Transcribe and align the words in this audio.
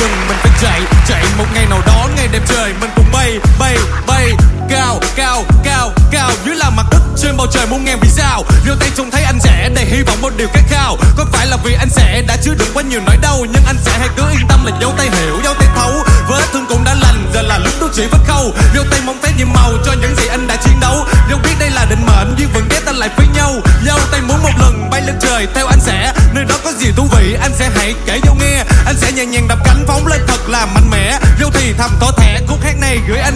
dừng 0.00 0.28
mình 0.28 0.38
phải 0.42 0.52
chạy 0.62 0.80
chạy 1.08 1.24
một 1.38 1.46
ngày 1.54 1.66
nào 1.70 1.82
đó, 1.86 2.08
ngày 2.16 2.28
đẹp 2.32 2.42
trời. 2.48 2.72
Mình 2.80 2.90
cùng 2.96 3.06
bay 3.12 3.38
bay 3.58 3.76
bay, 4.06 4.32
cao 4.70 5.00
cao 5.16 5.44
cao 5.64 5.92
cao. 6.10 6.30
Dưới 6.44 6.56
là 6.56 6.70
mặt 6.70 6.86
đất, 6.90 7.00
trên 7.16 7.36
bầu 7.36 7.46
trời 7.52 7.66
muôn 7.66 7.84
ngàn 7.84 7.98
vì 8.00 8.08
sao? 8.08 8.44
Vô 8.66 8.74
tay 8.80 8.90
trông 8.96 9.10
thấy 9.10 9.22
anh 9.22 9.38
sẽ 9.40 9.70
đầy 9.74 9.84
hy 9.84 10.02
vọng 10.02 10.20
một 10.20 10.32
điều 10.36 10.48
khát 10.54 10.62
khao. 10.70 10.96
Có 11.16 11.24
phải 11.32 11.46
là 11.46 11.56
vì 11.64 11.74
anh 11.74 11.90
sẽ 11.90 12.22
đã 12.26 12.36
chứa 12.42 12.54
đựng 12.58 12.68
quá 12.74 12.82
nhiều 12.82 13.00
nỗi 13.06 13.16
đau? 13.16 13.46
Nhưng 13.52 13.62
anh 13.66 13.76
sẽ 13.84 13.98
hãy 13.98 14.08
cứ 14.16 14.22
yên 14.30 14.46
tâm 14.48 14.64
là 14.64 14.72
dấu 14.80 14.94
tay 14.98 15.10
hiểu, 15.12 15.40
dấu 15.44 15.54
tay 15.54 15.68
thấu. 15.74 15.92
Vết 16.28 16.44
thương 16.52 16.66
cũng 16.68 16.84
đã 16.84 16.94
lành, 16.94 17.30
giờ 17.34 17.42
là 17.42 17.58
lúc 17.58 17.72
đốt 17.80 17.90
chỉ 17.94 18.06
vết 18.10 18.18
khâu. 18.26 18.54
Vô 18.74 18.82
tay 18.90 19.00
mong 19.06 19.18
phép 19.22 19.32
nhiều 19.36 19.46
màu 19.54 19.72
cho 19.84 19.92
những 19.92 20.16
gì 20.16 20.26
anh 20.26 20.46
đã 20.46 20.56
chiến 20.56 20.80
đấu. 20.80 21.06
Dẫu 21.30 21.38
biết 21.38 21.54
đây 21.58 21.70
là 21.70 21.84
định 21.90 22.06
mệnh, 22.06 22.34
nhưng 22.38 22.48
vẫn 22.52 22.68
ghét 22.70 22.80
ta 22.86 22.92
lại 22.92 23.10
với 23.16 23.26
nhau. 23.34 23.54
Dâu 23.86 23.98
tay 24.10 24.20
muốn 24.20 24.42
một 24.42 24.52
lần 24.58 24.90
bay 24.90 25.02
lên 25.02 25.16
trời, 25.20 25.46
theo 25.54 25.66
anh 25.66 25.80
sẽ 25.80 26.12
nơi 26.34 26.44
đó 26.44 26.54
có 26.64 26.72
gì 26.72 26.92
thú 26.96 27.08
vị, 27.16 27.36
anh 27.40 27.52
sẽ 27.58 27.70
hãy 27.76 27.94
kể 28.06 28.20
dâu 28.24 28.34
nghe. 28.34 28.64
Anh 28.86 28.96
sẽ 29.00 29.12
nhẹ 29.12 29.26
nhàng 29.26 29.37
thăm 31.78 31.90
có 32.00 32.12
thẻ 32.12 32.40
khúc 32.46 32.58
hát 32.62 32.76
này 32.80 32.98
gửi 33.08 33.18
anh 33.18 33.27